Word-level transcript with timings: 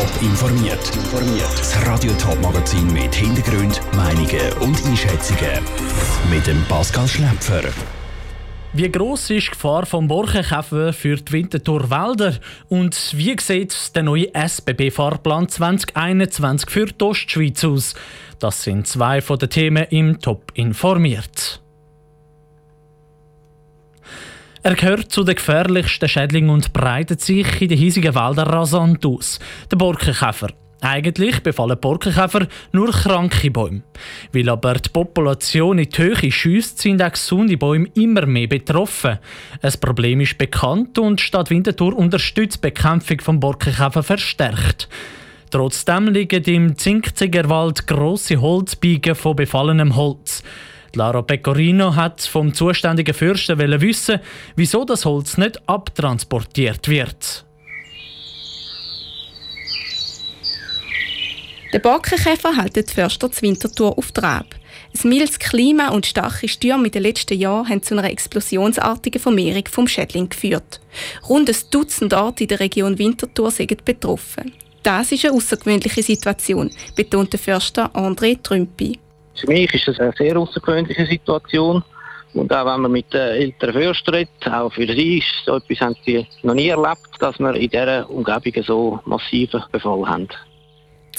Top 0.00 0.22
informiert. 0.22 0.80
Das 1.58 1.86
Radio 1.86 2.10
Top 2.12 2.40
Magazin 2.40 2.90
mit 2.90 3.14
Hintergrund, 3.14 3.82
Meinungen 3.94 4.50
und 4.60 4.82
Einschätzungen 4.86 5.62
mit 6.30 6.46
dem 6.46 6.64
Pascal 6.70 7.06
Schläpfer. 7.06 7.64
Wie 8.72 8.90
groß 8.90 9.28
ist 9.28 9.48
die 9.48 9.50
Gefahr 9.50 9.84
vom 9.84 10.08
Borkenkäfer 10.08 10.94
für 10.94 11.16
die 11.16 11.32
Winterthur 11.32 11.90
Wälder 11.90 12.36
und 12.70 13.12
wie 13.14 13.36
sieht 13.38 13.94
der 13.94 14.02
neue 14.02 14.34
SBB-Fahrplan 14.34 15.50
2021 15.50 16.70
für 16.70 16.86
die 16.86 17.04
Ostschweiz 17.04 17.62
aus? 17.64 17.94
Das 18.38 18.62
sind 18.62 18.86
zwei 18.86 19.20
von 19.20 19.38
den 19.38 19.50
Themen 19.50 19.84
im 19.90 20.18
Top 20.18 20.50
informiert. 20.54 21.60
Er 24.62 24.74
gehört 24.74 25.10
zu 25.10 25.24
den 25.24 25.36
gefährlichsten 25.36 26.06
Schädlingen 26.06 26.50
und 26.50 26.74
breitet 26.74 27.22
sich 27.22 27.62
in 27.62 27.68
den 27.70 27.78
hiesigen 27.78 28.14
Wäldern 28.14 28.48
rasant 28.48 29.06
aus. 29.06 29.38
Der 29.70 29.76
Borkenkäfer. 29.76 30.48
Eigentlich 30.82 31.42
befallen 31.42 31.78
Borkenkäfer 31.80 32.46
nur 32.72 32.90
kranke 32.90 33.50
Bäume. 33.50 33.82
Weil 34.32 34.50
aber 34.50 34.74
die 34.74 34.90
Population 34.90 35.78
in 35.78 35.88
die 35.88 35.98
Höhe 35.98 36.30
schiesst, 36.30 36.78
sind 36.78 37.02
auch 37.02 37.12
gesunde 37.12 37.56
Bäume 37.56 37.88
immer 37.94 38.26
mehr 38.26 38.48
betroffen. 38.48 39.18
Ein 39.62 39.72
Problem 39.80 40.20
ist 40.20 40.36
bekannt 40.36 40.98
und 40.98 41.22
Stadt 41.22 41.48
Winterthur 41.48 41.96
unterstützt 41.96 42.58
die 42.58 42.68
Bekämpfung 42.68 43.20
vom 43.20 43.40
Borkenkäfer 43.40 44.02
verstärkt. 44.02 44.90
Trotzdem 45.50 46.08
liegen 46.08 46.44
im 46.44 46.76
Zinkzigerwald 46.76 47.86
grosse 47.86 48.40
Holzbiegen 48.40 49.14
von 49.14 49.36
befallenem 49.36 49.96
Holz. 49.96 50.42
Lara 50.96 51.22
Pecorino 51.22 51.94
hat 51.94 52.22
vom 52.22 52.52
zuständigen 52.52 53.14
Fürsten 53.14 53.58
wissen, 53.80 54.20
wieso 54.56 54.84
das 54.84 55.04
Holz 55.04 55.38
nicht 55.38 55.60
abtransportiert 55.68 56.88
wird. 56.88 57.44
Der 61.72 61.78
Borkenkäfer 61.78 62.56
hält 62.56 62.74
die 62.74 62.82
Förster 62.82 63.30
zur 63.30 63.42
Wintertour 63.42 63.96
auf 63.96 64.10
Trab. 64.10 64.56
Ein 64.92 65.08
mildes 65.08 65.38
Klima 65.38 65.90
und 65.90 66.04
starke 66.04 66.48
Stürme 66.48 66.86
in 66.86 66.90
den 66.90 67.02
letzten 67.02 67.38
Jahren 67.38 67.68
haben 67.68 67.82
zu 67.82 67.96
einer 67.96 68.10
explosionsartigen 68.10 69.20
Vermehrung 69.20 69.64
vom 69.70 69.86
Schädling 69.86 70.28
geführt. 70.28 70.80
Rund 71.28 71.48
ein 71.48 71.56
Dutzend 71.70 72.12
Orte 72.12 72.42
in 72.42 72.48
der 72.48 72.58
Region 72.58 72.98
Winterthur 72.98 73.52
sind 73.52 73.84
betroffen. 73.84 74.52
Das 74.82 75.12
ist 75.12 75.24
eine 75.24 75.34
außergewöhnliche 75.34 76.02
Situation, 76.02 76.70
betont 76.96 77.32
der 77.32 77.38
Förster 77.38 77.90
André 77.94 78.42
Trümpi. 78.42 78.98
Für 79.40 79.46
mich 79.46 79.72
ist 79.72 79.88
das 79.88 79.98
eine 79.98 80.12
sehr 80.16 80.36
außergewöhnliche 80.36 81.06
Situation. 81.06 81.82
Und 82.32 82.52
auch 82.52 82.66
wenn 82.66 82.82
man 82.82 82.92
mit 82.92 83.12
den 83.12 83.20
älteren 83.20 83.74
Fürsten 83.74 84.14
redet, 84.14 84.46
auch 84.46 84.72
für 84.72 84.86
sie 84.86 85.18
ist 85.18 85.26
so 85.44 85.56
etwas 85.56 85.80
haben 85.80 85.96
sie 86.04 86.26
noch 86.42 86.54
nie 86.54 86.68
erlebt, 86.68 87.08
dass 87.18 87.38
wir 87.40 87.54
in 87.54 87.68
dieser 87.68 88.08
Umgebung 88.08 88.62
so 88.62 89.00
massiven 89.04 89.62
Befall 89.72 90.06
haben. 90.06 90.28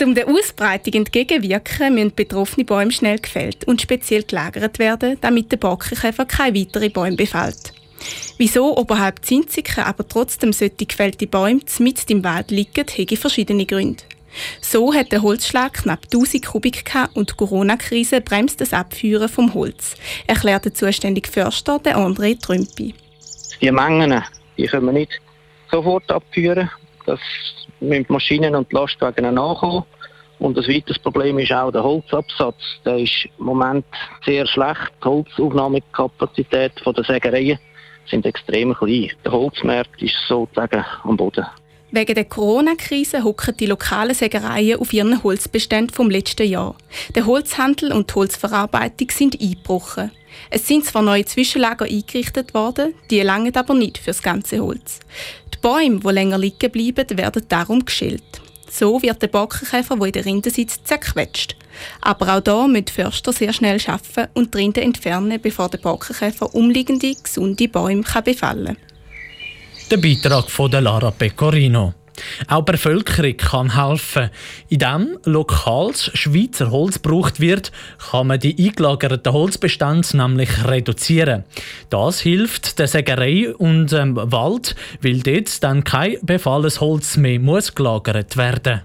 Um 0.02 0.16
der 0.16 0.28
Ausbreitung 0.28 0.94
entgegenwirken, 0.94 1.94
müssen 1.96 2.16
betroffene 2.16 2.66
Bäume 2.66 2.92
schnell 2.92 3.20
gefällt 3.20 3.68
und 3.68 3.82
speziell 3.82 4.24
gelagert 4.24 4.80
werden, 4.80 5.18
damit 5.20 5.52
der 5.52 5.58
Borkenkäfer 5.58 6.26
keine 6.26 6.58
weiteren 6.58 6.92
Bäume 6.92 7.18
befällt. 7.18 7.74
Wieso 8.38 8.76
oberhalb 8.78 9.24
Zinziken 9.24 9.84
aber 9.84 10.08
trotzdem 10.08 10.54
solche 10.54 10.86
gefällte 10.86 11.28
Bäume 11.28 11.62
mitten 11.80 12.12
im 12.12 12.24
Wald 12.24 12.52
liegen, 12.52 12.86
hätte 12.90 13.18
verschiedene 13.18 13.66
Gründe. 13.66 14.04
So 14.62 14.94
hat 14.94 15.12
der 15.12 15.22
Holzschlag 15.22 15.74
knapp 15.74 16.06
1000 16.06 16.46
Kubik 16.46 16.84
und 17.14 17.32
die 17.32 17.36
Corona-Krise 17.36 18.22
bremst 18.22 18.62
das 18.62 18.74
Abführen 18.74 19.30
vom 19.30 19.54
Holz, 19.54 19.96
erklärt 20.28 20.66
der 20.66 20.74
zuständige 20.74 21.30
Förster, 21.30 21.80
der 21.80 21.98
André 21.98 22.40
Trümpi. 22.42 22.94
Die 23.62 23.72
Mengen 23.72 24.24
die 24.58 24.68
können 24.68 24.86
wir 24.86 24.94
nicht 24.94 25.20
sofort 25.72 26.12
abführen. 26.12 26.70
Das 27.06 27.20
müssen 27.80 28.06
Maschinen 28.10 28.56
und 28.56 28.72
Lastwagen 28.72 29.34
nachkommen. 29.34 29.84
Und 30.40 30.58
das 30.58 30.68
weitere 30.68 31.00
Problem 31.00 31.40
ist 31.40 31.52
auch 31.52 31.72
der 31.72 31.84
Holzabsatz. 31.84 32.62
Der 32.86 32.98
ist 32.98 33.28
im 33.38 33.46
Moment 33.46 33.86
sehr 34.26 34.46
schlecht. 34.48 34.92
Die 35.04 35.08
Holzaufnahmekapazität 35.08 36.74
der 36.86 37.04
Sägereien 37.04 37.60
sind 38.10 38.26
extrem 38.26 38.74
klein. 38.74 39.12
Der 39.24 39.32
Holzmarkt 39.32 40.02
ist 40.02 40.16
sozusagen 40.28 40.84
am 41.04 41.18
Boden. 41.18 41.46
Wegen 41.94 42.16
der 42.16 42.24
Corona-Krise 42.24 43.26
hocken 43.26 43.58
die 43.58 43.66
lokalen 43.66 44.16
Sägereien 44.16 44.80
auf 44.80 44.94
ihren 44.94 45.24
Holzbeständen 45.24 45.94
vom 45.94 46.10
letzten 46.10 46.48
Jahr. 46.48 46.76
Der 47.16 47.26
Holzhandel 47.26 47.92
und 47.92 48.10
die 48.10 48.14
Holzverarbeitung 48.16 49.10
sind 49.12 49.42
eingebrochen. 49.42 50.12
Es 50.50 50.66
sind 50.66 50.86
zwar 50.86 51.02
neue 51.02 51.26
Zwischenlager 51.26 51.84
eingerichtet 51.84 52.54
worden, 52.54 52.94
die 53.10 53.20
langen 53.20 53.54
aber 53.58 53.74
nicht 53.74 53.98
für 53.98 54.12
das 54.12 54.24
ganze 54.24 54.62
Holz. 54.62 55.02
Die 55.54 55.58
Bäume, 55.58 56.00
die 56.00 56.08
länger 56.08 56.38
liegen 56.38 56.72
bleiben, 56.72 57.18
werden 57.18 57.46
darum 57.50 57.84
geschält. 57.84 58.42
So 58.70 59.02
wird 59.02 59.22
der 59.22 59.28
Borkenkäfer, 59.28 59.98
der 59.98 60.06
in 60.06 60.14
der 60.14 60.26
Rinde 60.26 60.50
sitzt, 60.50 60.88
zerquetscht. 60.88 61.58
Aber 62.00 62.38
auch 62.38 62.42
da 62.42 62.68
müssen 62.68 62.86
die 62.86 62.94
Förster 62.94 63.34
sehr 63.34 63.52
schnell 63.52 63.82
arbeiten 63.86 64.32
und 64.34 64.54
die 64.54 64.60
Rinde 64.60 64.80
entfernen, 64.80 65.42
bevor 65.42 65.68
der 65.68 65.80
Borkenkäfer 65.80 66.56
umliegende, 66.56 67.14
gesunde 67.22 67.68
Bäume 67.68 68.04
befallen 68.24 68.78
kann. 68.78 68.91
Der 69.92 69.98
Beitrag 69.98 70.50
von 70.50 70.72
Lara 70.72 71.12
Pecorino. 71.12 71.94
Auch 72.48 72.64
die 72.64 72.72
Bevölkerung 72.72 73.36
kann 73.36 73.76
helfen. 73.76 74.30
Indem 74.70 75.18
lokales 75.26 76.10
Schweizer 76.14 76.72
Holz 76.72 77.02
gebraucht 77.02 77.42
wird, 77.42 77.74
kann 78.10 78.28
man 78.28 78.40
die 78.40 78.56
eingelagerten 78.58 79.34
Holzbestände 79.34 80.16
nämlich 80.16 80.66
reduzieren. 80.66 81.44
Das 81.90 82.22
hilft 82.22 82.80
der 82.80 82.88
Sägerei 82.88 83.54
und 83.54 83.92
dem 83.92 84.16
Wald, 84.16 84.78
weil 85.02 85.20
dort 85.20 85.62
dann 85.62 85.84
kein 85.84 86.16
befallenes 86.22 86.80
Holz 86.80 87.18
mehr 87.18 87.42
muss 87.42 87.76
gelagert 87.76 88.38
werden 88.38 88.84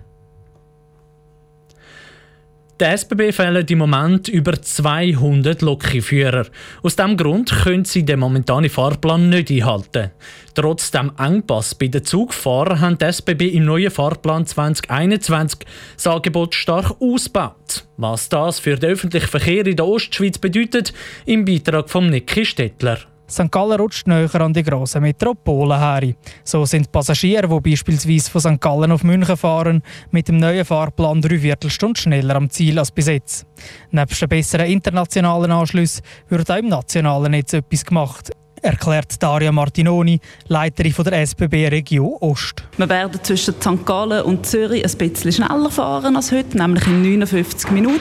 Der 2.79 2.93
SBB 2.93 3.33
fehlen 3.33 3.67
im 3.67 3.79
Moment 3.79 4.29
über 4.29 4.61
200 4.61 5.63
Lokführer. 5.63 6.45
Aus 6.83 6.95
diesem 6.95 7.17
Grund 7.17 7.51
können 7.51 7.87
sie 7.87 8.05
den 8.05 8.21
momentanen 8.21 8.69
Fahrplan 8.69 9.31
nicht 9.31 9.51
einhalten. 9.51 10.11
Trotz 10.55 10.91
dem 10.91 11.11
Engpass 11.19 11.75
bei 11.75 11.87
den 11.89 12.05
Zugfahrern 12.05 12.83
haben 12.83 12.99
die 12.99 13.07
SBB 13.07 13.49
im 13.55 13.65
neuen 13.65 13.91
Fahrplan 13.91 14.45
2021 14.45 15.61
das 15.95 16.07
Angebot 16.07 16.55
stark 16.55 17.01
ausgebaut. 17.01 17.87
Was 17.97 18.29
das 18.29 18.59
für 18.59 18.77
den 18.77 18.91
öffentlichen 18.91 19.29
Verkehr 19.29 19.67
in 19.67 19.77
der 19.77 19.87
Ostschweiz 19.87 20.37
bedeutet, 20.37 20.93
im 21.25 21.47
Beitrag 21.47 21.89
von 21.89 22.11
Niki 22.11 22.45
Stettler. 22.45 22.99
St. 23.29 23.51
Gallen 23.51 23.81
rutscht 23.81 24.07
näher 24.07 24.41
an 24.41 24.53
die 24.53 24.63
grossen 24.63 25.03
Metropolen 25.03 25.79
her. 25.79 26.15
So 26.45 26.65
sind 26.65 26.93
Passagiere, 26.93 27.49
die 27.49 27.71
beispielsweise 27.71 28.31
von 28.31 28.41
St. 28.41 28.61
Gallen 28.61 28.93
auf 28.93 29.05
München 29.05 29.37
fahren, 29.37 29.83
mit 30.11 30.29
dem 30.29 30.37
neuen 30.37 30.65
Fahrplan 30.65 31.21
drei 31.21 31.39
Viertelstunden 31.39 31.97
schneller 31.97 32.37
am 32.37 32.51
Ziel 32.51 32.79
als 32.79 32.91
bis 32.91 33.09
jetzt. 33.09 33.47
Nebst 33.91 34.23
den 34.23 34.29
besseren 34.29 34.67
internationalen 34.67 35.51
Anschlüssen 35.51 36.05
wird 36.29 36.51
auch 36.51 36.57
im 36.57 36.69
nationalen 36.69 37.33
Netz 37.33 37.53
etwas 37.53 37.85
gemacht 37.85 38.31
erklärt 38.67 39.23
Daria 39.23 39.53
Martinoni, 39.53 40.21
Leiterin 40.49 40.93
von 40.93 41.05
der 41.05 41.23
SBB 41.23 41.69
Region 41.69 42.17
Ost. 42.21 42.65
Wir 42.77 42.89
werden 42.89 43.23
zwischen 43.23 43.55
St. 43.55 43.87
Gallen 43.87 44.25
und 44.25 44.45
Zürich 44.45 44.85
ein 44.85 44.99
bisschen 44.99 45.33
schneller 45.33 45.71
fahren 45.71 46.17
als 46.17 46.33
heute, 46.33 46.59
nämlich 46.59 46.87
in 46.87 47.03
59 47.03 47.71
Minuten. 47.71 48.01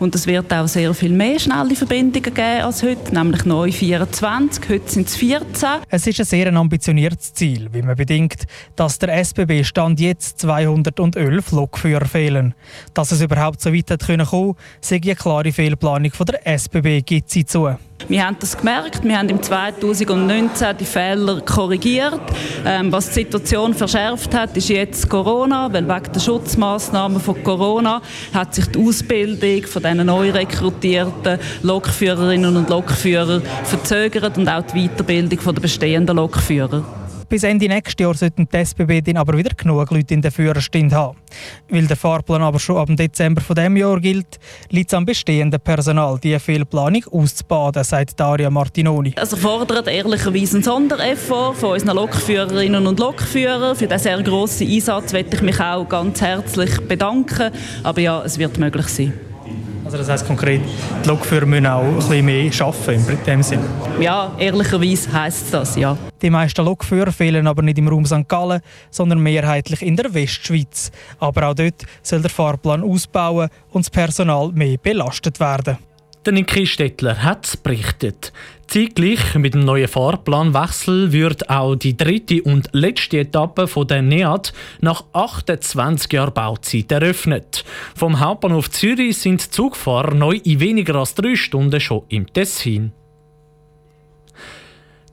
Und 0.00 0.14
es 0.14 0.26
wird 0.26 0.52
auch 0.52 0.66
sehr 0.66 0.92
viel 0.92 1.12
mehr 1.12 1.38
schnelle 1.38 1.76
Verbindungen 1.76 2.34
geben 2.34 2.62
als 2.62 2.82
heute, 2.82 3.14
nämlich 3.14 3.44
neu 3.44 3.70
24, 3.70 4.68
heute 4.68 4.90
sind 4.90 5.08
es 5.08 5.16
14. 5.16 5.68
Es 5.88 6.06
ist 6.06 6.18
ein 6.18 6.26
sehr 6.26 6.52
ambitioniertes 6.52 7.32
Ziel, 7.34 7.68
wie 7.72 7.82
man 7.82 7.96
bedenkt, 7.96 8.44
dass 8.74 8.98
der 8.98 9.16
SBB 9.24 9.62
Stand 9.64 10.00
jetzt 10.00 10.40
211 10.40 11.52
Lokführer 11.52 12.06
fehlen. 12.06 12.54
Dass 12.92 13.12
es 13.12 13.20
überhaupt 13.20 13.60
so 13.60 13.72
weit 13.72 13.88
kommen 14.04 14.26
konnte, 14.26 14.60
sei 14.80 15.00
eine 15.02 15.14
klare 15.14 15.52
Fehlplanung 15.52 16.10
von 16.10 16.26
der 16.26 16.44
SBB 16.44 17.02
gibt 17.02 17.30
sie 17.30 17.44
zu. 17.44 17.76
Wir 18.08 18.26
haben 18.26 18.36
das 18.40 18.56
gemerkt. 18.56 19.04
Wir 19.04 19.18
haben 19.18 19.28
im 19.28 19.42
2019 19.42 20.76
die 20.78 20.84
Fehler 20.84 21.40
korrigiert. 21.40 22.20
Ähm, 22.64 22.92
was 22.92 23.08
die 23.08 23.14
Situation 23.14 23.74
verschärft 23.74 24.34
hat, 24.34 24.56
ist 24.56 24.68
jetzt 24.68 25.08
Corona, 25.08 25.72
weil 25.72 25.88
wegen 25.88 26.12
der 26.12 26.20
Schutzmaßnahmen 26.20 27.20
von 27.20 27.42
Corona 27.42 28.02
hat 28.32 28.54
sich 28.54 28.66
die 28.66 28.78
Ausbildung 28.78 29.62
von 29.66 29.82
diesen 29.82 30.06
neu 30.06 30.30
rekrutierten 30.30 31.38
Lokführerinnen 31.62 32.56
und 32.56 32.70
Lokführer 32.70 33.40
verzögert 33.64 34.38
und 34.38 34.48
auch 34.48 34.62
die 34.62 34.88
Weiterbildung 34.88 35.38
der 35.54 35.60
bestehenden 35.60 36.16
Lokführer. 36.16 37.01
Bis 37.32 37.44
Ende 37.44 37.66
nächstes 37.66 37.94
Jahr 37.98 38.12
sollten 38.12 38.46
die 38.46 38.56
SBB 38.58 39.00
dann 39.00 39.16
aber 39.16 39.38
wieder 39.38 39.54
genug 39.56 39.90
Leute 39.90 40.12
in 40.12 40.20
der 40.20 40.30
Führerstinde 40.30 40.94
haben. 40.94 41.16
Weil 41.70 41.86
der 41.86 41.96
Fahrplan 41.96 42.42
aber 42.42 42.58
schon 42.58 42.76
ab 42.76 42.90
Dezember 42.90 43.40
von 43.40 43.56
dem 43.56 43.74
Jahr 43.74 43.98
gilt, 44.00 44.38
liegt 44.68 44.92
es 44.92 44.94
am 44.94 45.06
bestehenden 45.06 45.58
Personal, 45.58 46.18
diese 46.22 46.38
Fehlplanung 46.38 47.02
auszubaden, 47.10 47.84
sagt 47.84 48.20
Daria 48.20 48.50
Martinoni. 48.50 49.14
Es 49.16 49.32
erfordert 49.32 49.88
ehrlicherweise 49.88 50.56
einen 50.56 50.62
Sondereffort 50.62 51.56
von 51.56 51.72
unseren 51.72 51.96
Lokführerinnen 51.96 52.86
und 52.86 53.00
Lokführern. 53.00 53.76
Für 53.76 53.86
diesen 53.86 54.02
sehr 54.02 54.22
grossen 54.22 54.68
Einsatz 54.68 55.14
möchte 55.14 55.36
ich 55.36 55.42
mich 55.42 55.58
auch 55.58 55.88
ganz 55.88 56.20
herzlich 56.20 56.82
bedanken. 56.82 57.50
Aber 57.82 58.00
ja, 58.02 58.22
es 58.22 58.38
wird 58.38 58.58
möglich 58.58 58.88
sein. 58.88 59.14
Also 59.86 59.96
das 59.96 60.10
heisst 60.10 60.26
konkret, 60.26 60.60
die 61.02 61.08
Lokführer 61.08 61.46
müssen 61.46 61.66
auch 61.66 61.82
ein 61.82 61.96
bisschen 61.96 62.26
mehr 62.26 62.52
arbeiten 62.60 63.08
in 63.08 63.24
dem 63.26 63.42
Sinne? 63.42 63.64
Ja, 64.00 64.32
ehrlicherweise 64.38 65.10
heisst 65.10 65.54
das, 65.54 65.76
ja. 65.76 65.96
Die 66.22 66.30
meisten 66.30 66.64
Lokführer 66.64 67.12
fehlen 67.12 67.48
aber 67.48 67.62
nicht 67.62 67.78
im 67.78 67.88
Raum 67.88 68.06
St. 68.06 68.28
Gallen, 68.28 68.62
sondern 68.90 69.20
mehrheitlich 69.20 69.82
in 69.82 69.96
der 69.96 70.14
Westschweiz. 70.14 70.92
Aber 71.18 71.48
auch 71.48 71.54
dort 71.54 71.84
soll 72.02 72.22
der 72.22 72.30
Fahrplan 72.30 72.84
ausbauen 72.84 73.50
und 73.70 73.84
das 73.84 73.90
Personal 73.90 74.52
mehr 74.52 74.78
belastet 74.78 75.40
werden. 75.40 75.78
Der 76.24 76.32
Niki 76.32 76.66
Stettler 76.66 77.20
hat 77.24 77.64
berichtet. 77.64 78.32
Zeitgleich 78.68 79.34
mit 79.34 79.54
dem 79.54 79.64
neuen 79.64 79.88
Fahrplanwechsel 79.88 81.10
wird 81.10 81.50
auch 81.50 81.74
die 81.74 81.96
dritte 81.96 82.40
und 82.44 82.68
letzte 82.70 83.18
Etappe 83.18 83.66
von 83.66 83.88
der 83.88 84.02
NEAT 84.02 84.52
nach 84.80 85.02
28 85.12 86.12
Jahren 86.12 86.32
Bauzeit 86.32 86.92
eröffnet. 86.92 87.64
Vom 87.96 88.20
Hauptbahnhof 88.20 88.70
Zürich 88.70 89.18
sind 89.18 89.52
Zugfahrer 89.52 90.14
neu 90.14 90.38
in 90.44 90.60
weniger 90.60 90.94
als 90.94 91.16
drei 91.16 91.34
Stunden 91.34 91.80
schon 91.80 92.04
im 92.08 92.32
Tessin. 92.32 92.92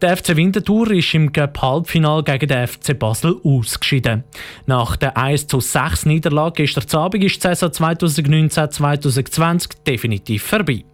Der 0.01 0.15
FC 0.15 0.37
Winterthur 0.37 0.91
ist 0.91 1.13
im 1.13 1.33
Cup 1.33 1.61
Halbfinal 1.61 2.23
gegen 2.23 2.47
den 2.47 2.67
FC 2.67 2.97
Basel 2.97 3.35
ausgeschieden. 3.43 4.23
Nach 4.65 4.95
der 4.95 5.17
1 5.17 5.47
zu 5.47 5.59
6 5.59 6.05
Niederlage 6.05 6.63
gestern 6.63 7.01
Abend 7.01 7.25
ist 7.25 7.43
die 7.43 7.53
Saison 7.53 7.69
2019-2020 7.69 9.71
definitiv 9.85 10.43
vorbei. 10.43 10.85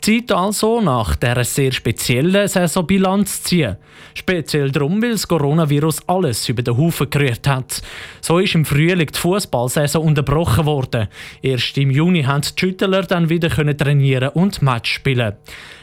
Zeit 0.00 0.32
also, 0.32 0.80
nach 0.80 1.16
dieser 1.16 1.44
sehr 1.44 1.72
speziellen 1.72 2.48
Saison 2.48 2.86
Bilanz 2.86 3.42
ziehen. 3.42 3.76
Speziell 4.14 4.70
darum, 4.70 5.02
weil 5.02 5.12
das 5.12 5.28
Coronavirus 5.28 6.00
alles 6.06 6.48
über 6.48 6.62
den 6.62 6.76
Haufen 6.76 7.10
gerührt 7.10 7.46
hat. 7.46 7.82
So 8.20 8.38
ist 8.38 8.54
im 8.54 8.64
Frühling 8.64 9.06
die 9.06 9.18
Fußballsaison 9.18 10.04
unterbrochen 10.04 10.66
worden. 10.66 11.08
Erst 11.42 11.76
im 11.78 11.90
Juni 11.90 12.22
haben 12.22 12.42
die 12.42 12.58
Schüttler 12.58 13.02
dann 13.02 13.28
wieder 13.28 13.50
trainieren 13.50 14.30
und 14.30 14.62
Match 14.62 14.92
spielen. 14.92 15.34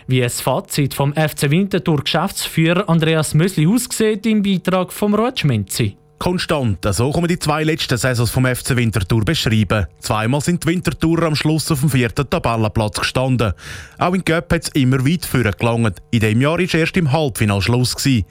Wie 0.07 0.21
es 0.21 0.41
Fazit 0.41 0.93
vom 0.93 1.13
FC 1.13 1.49
Winterthur 1.51 2.03
Geschäftsführer 2.03 2.87
Andreas 2.89 3.33
Mösli 3.33 3.67
aussieht 3.67 4.25
im 4.25 4.41
Beitrag 4.41 4.93
vom 4.93 5.13
Rotschmenzi. 5.13 5.97
Konstant, 6.19 6.79
so 6.91 7.11
kann 7.11 7.21
man 7.21 7.27
die 7.27 7.37
zwei 7.37 7.63
letzten 7.63 7.97
Saisons 7.97 8.31
vom 8.31 8.45
FC 8.45 8.75
Winterthur 8.75 9.23
beschreiben. 9.23 9.85
Zweimal 9.99 10.41
sind 10.41 10.63
die 10.63 10.69
Winterthur 10.69 11.21
am 11.23 11.35
Schluss 11.35 11.71
auf 11.71 11.81
dem 11.81 11.89
vierten 11.89 12.27
Tabellenplatz 12.27 12.99
gestanden. 12.99 13.53
Auch 13.99 14.13
in 14.13 14.25
Göpp 14.25 14.51
hat 14.51 14.63
es 14.63 14.69
immer 14.69 15.05
weit 15.05 15.25
vorne 15.25 15.51
gelangt. 15.51 16.01
In 16.09 16.19
diesem 16.19 16.41
Jahr 16.41 16.57
war 16.57 16.73
erst 16.73 16.97
im 16.97 17.11
Halbfinale 17.11 17.61
Schluss. 17.61 17.95
Gewesen. 17.95 18.25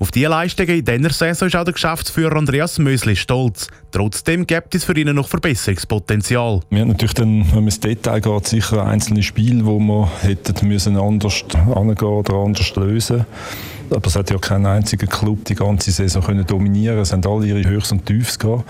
Auf 0.00 0.10
diese 0.12 0.28
Leistungen 0.28 0.78
in 0.78 0.84
dieser 0.84 1.10
Saison 1.10 1.48
ist 1.48 1.56
auch 1.56 1.64
der 1.64 1.74
Geschäftsführer 1.74 2.36
Andreas 2.36 2.78
Mösli 2.78 3.16
stolz. 3.16 3.68
Trotzdem 3.90 4.46
gibt 4.46 4.74
es 4.74 4.84
für 4.84 4.96
ihn 4.96 5.12
noch 5.14 5.28
Verbesserungspotenzial. 5.28 6.60
Wir 6.70 6.80
haben 6.80 6.88
natürlich 6.88 7.14
dann, 7.14 7.40
wenn 7.46 7.54
man 7.54 7.64
ins 7.64 7.80
Detail 7.80 8.20
geht, 8.20 8.46
sicher 8.46 8.84
einzelne 8.84 9.22
Spiele, 9.22 9.64
wo 9.64 9.78
wir 9.80 10.08
hätten 10.22 10.68
müssen 10.68 10.96
anders 10.96 11.44
angehen 11.74 12.08
oder 12.08 12.34
anders 12.34 12.74
lösen 12.76 13.26
aber 13.90 14.06
es 14.06 14.16
hat 14.16 14.30
ja 14.30 14.38
keinen 14.38 14.66
einzigen 14.66 15.08
Club 15.08 15.44
die 15.44 15.54
ganze 15.54 15.90
Saison 15.90 16.22
können 16.22 16.46
dominieren. 16.46 16.98
Es 16.98 17.12
haben 17.12 17.24
alle 17.26 17.46
ihre 17.46 17.68
Höchst 17.68 17.92
und 17.92 18.06
Tiefs 18.06 18.38
gehabt. 18.38 18.64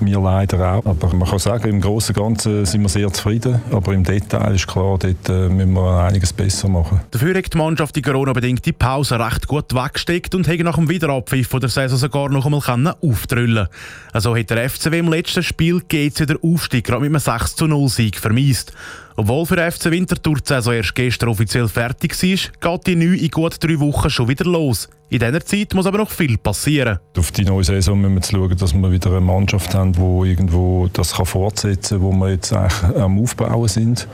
Wir 0.00 0.20
leider 0.20 0.74
auch. 0.74 0.86
Aber 0.86 1.14
man 1.14 1.28
kann 1.28 1.38
sagen, 1.38 1.68
im 1.68 1.80
Großen 1.80 2.14
und 2.14 2.22
Ganzen 2.22 2.66
sind 2.66 2.82
wir 2.82 2.88
sehr 2.88 3.12
zufrieden. 3.12 3.60
Aber 3.70 3.92
im 3.92 4.04
Detail 4.04 4.54
ist 4.54 4.66
klar, 4.66 4.98
dort 4.98 5.28
äh, 5.28 5.48
müssen 5.48 5.72
wir 5.72 6.04
einiges 6.04 6.32
besser 6.32 6.68
machen. 6.68 7.00
Dafür 7.10 7.36
hat 7.36 7.52
die 7.52 7.58
Mannschaft 7.58 7.96
die 7.96 8.02
Corona-bedingte 8.02 8.72
Pause 8.72 9.18
recht 9.18 9.46
gut 9.46 9.74
weggesteckt 9.74 10.34
und 10.34 10.48
hat 10.48 10.58
nach 10.60 10.76
dem 10.76 10.88
Wiederabpfiff 10.88 11.48
der 11.48 11.68
Saison 11.68 11.98
sogar 11.98 12.28
noch 12.28 12.46
einmal 12.46 12.94
auftrüllen 13.00 13.68
Also 14.12 14.36
hat 14.36 14.50
der 14.50 14.68
FCW 14.68 14.98
im 14.98 15.08
letzten 15.08 15.42
Spiel 15.42 15.80
GC 15.80 16.26
der 16.26 16.38
Aufstieg 16.42 16.84
gerade 16.84 17.02
mit 17.02 17.10
einem 17.10 17.20
6 17.20 17.60
0 17.60 17.88
Sieg 17.88 18.18
vermisst. 18.18 18.72
Obwohl 19.18 19.46
für 19.46 19.56
FC 19.56 19.86
Winterthur 19.86 20.36
die 20.36 20.46
Saison 20.46 20.74
erst 20.74 20.94
gestern 20.94 21.30
offiziell 21.30 21.66
fertig 21.66 22.12
war, 22.12 22.76
geht 22.76 22.86
die 22.86 22.94
neu 22.94 23.16
in 23.16 23.30
gut 23.32 23.56
drei 23.58 23.80
Wochen 23.80 24.08
schon 24.10 24.28
wieder 24.28 24.44
los. 24.44 24.88
In 25.10 25.20
dieser 25.20 25.40
Zeit 25.40 25.72
muss 25.72 25.86
aber 25.86 25.96
noch 25.96 26.10
viel 26.10 26.36
passieren. 26.36 26.98
Auf 27.16 27.32
die 27.32 27.46
neue 27.46 27.64
Saison 27.64 27.98
müssen 27.98 28.14
wir 28.16 28.22
schauen, 28.22 28.58
dass 28.58 28.74
wir 28.74 28.92
wieder 28.92 29.10
eine 29.10 29.22
Mannschaft 29.22 29.74
haben, 29.74 29.94
die 29.94 30.28
irgendwo 30.28 30.90
das 30.92 31.14
kann 31.14 31.24
fortsetzen 31.24 32.00
kann, 32.00 32.06
wo 32.06 32.12
wir 32.12 32.32
jetzt 32.32 32.52
eigentlich 32.52 32.94
am 32.94 33.18
Aufbauen 33.18 33.68
sind. 33.68 34.06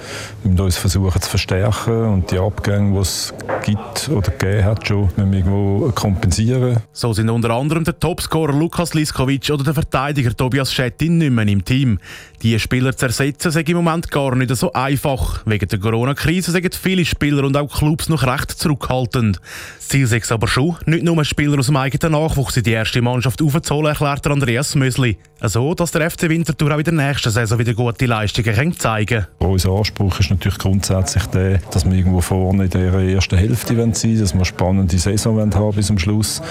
Wir 0.44 0.52
müssen 0.52 0.64
uns 0.64 0.76
versuchen 0.76 1.20
zu 1.20 1.28
verstärken 1.28 2.04
und 2.12 2.30
die 2.30 2.38
Abgänge, 2.38 2.92
die 2.92 3.00
es 3.00 3.34
gibt 3.64 4.08
oder 4.08 4.30
gegeben 4.30 4.64
hat, 4.66 4.86
schon 4.86 5.08
müssen 5.16 5.32
wir 5.32 5.38
irgendwo 5.38 5.90
kompensieren. 5.96 6.76
So 6.92 7.12
sind 7.12 7.28
unter 7.28 7.50
anderem 7.50 7.82
der 7.82 7.98
Topscorer 7.98 8.52
Lukas 8.52 8.94
Liskovic 8.94 9.50
oder 9.50 9.64
der 9.64 9.74
Verteidiger 9.74 10.36
Tobias 10.36 10.72
Schettin 10.72 11.18
nicht 11.18 11.32
mehr 11.32 11.48
im 11.48 11.64
Team. 11.64 11.98
Diese 12.40 12.60
Spieler 12.60 12.96
zu 12.96 13.06
ersetzen, 13.06 13.48
ist 13.48 13.56
im 13.56 13.76
Moment 13.76 14.12
gar 14.12 14.36
nicht 14.36 14.54
so 14.54 14.72
einfach. 14.74 15.44
Wegen 15.44 15.66
der 15.66 15.78
Corona-Krise 15.80 16.52
sind 16.52 16.74
viele 16.74 17.04
Spieler 17.04 17.42
und 17.42 17.56
auch 17.56 17.74
Clubs 17.74 18.08
noch 18.08 18.22
recht 18.22 18.52
zurückhaltend. 18.52 19.40
Das 19.78 19.88
Ziel 19.88 20.04
ist 20.04 20.30
aber 20.30 20.46
schon, 20.46 20.76
nicht 20.86 21.04
nur 21.04 21.24
Spieler 21.24 21.58
aus 21.58 21.66
dem 21.66 21.76
eigenen 21.76 22.12
Nachwuchs 22.12 22.56
in 22.56 22.62
die 22.62 22.72
erste 22.72 23.00
Mannschaft 23.00 23.40
aufzuholen, 23.40 23.86
erklärt 23.86 24.26
Andreas 24.26 24.74
Mösli. 24.74 25.16
So, 25.42 25.74
dass 25.74 25.90
der 25.90 26.10
FC 26.10 26.28
Winterthur 26.28 26.74
auch 26.74 26.78
in 26.78 26.84
der 26.84 26.92
nächsten 26.92 27.30
Saison 27.30 27.58
wieder 27.58 27.74
gute 27.74 28.06
Leistungen 28.06 28.72
zeigen 28.78 29.26
kann. 29.38 29.48
Unser 29.50 29.70
Anspruch 29.70 30.20
ist 30.20 30.30
natürlich 30.30 30.58
grundsätzlich 30.58 31.24
der, 31.26 31.58
dass 31.70 31.84
wir 31.84 31.96
irgendwo 31.96 32.20
vorne 32.20 32.64
in 32.64 32.70
der 32.70 32.92
ersten 32.94 33.36
Hälfte 33.36 33.68
sein 33.68 33.78
wollen, 33.78 33.92
dass 33.92 34.32
wir 34.32 34.34
eine 34.34 34.44
spannende 34.44 34.98
Saison 34.98 35.54
haben 35.54 35.74
bis 35.74 35.86
zum 35.86 35.98
Schluss, 35.98 36.42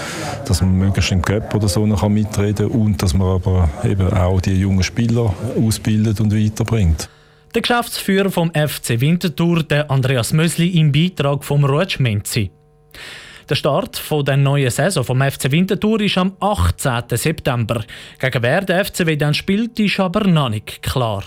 dass 0.46 0.60
man 0.60 0.76
möglichst 0.78 1.12
im 1.12 1.22
Cup 1.22 1.54
oder 1.54 1.68
so 1.68 1.86
noch 1.86 2.08
mitreden 2.08 2.70
kann 2.70 2.80
und 2.80 3.02
dass 3.02 3.14
man 3.14 3.28
aber 3.28 3.68
eben 3.84 4.12
auch 4.12 4.40
die 4.40 4.54
jungen 4.54 4.82
Spieler 4.82 5.34
ausbildet 5.56 6.20
und 6.20 6.34
weiterbringt. 6.34 7.08
Der 7.54 7.62
Geschäftsführer 7.62 8.30
vom 8.30 8.50
FC 8.50 9.00
Winterthur, 9.00 9.62
der 9.62 9.88
Andreas 9.88 10.32
Mösli, 10.32 10.70
im 10.70 10.90
Beitrag 10.90 11.44
vom 11.44 11.64
Ruetsch 11.64 12.00
Menzi. 12.00 12.50
Der 13.48 13.56
Start 13.56 14.02
der 14.26 14.36
neuen 14.38 14.70
Saison 14.70 15.04
vom 15.04 15.20
FC 15.20 15.50
Winterthur 15.50 16.00
ist 16.00 16.16
am 16.16 16.34
18. 16.40 17.02
September. 17.10 17.84
Gegen 18.18 18.42
wer 18.42 18.62
der 18.62 18.84
FCW 18.84 19.16
dann 19.16 19.34
spielt, 19.34 19.78
ist 19.78 20.00
aber 20.00 20.26
noch 20.26 20.48
nicht 20.48 20.82
klar. 20.82 21.24